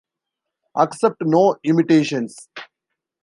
Accept 0.75 1.17
no 1.21 1.57
imitations. 1.63 2.35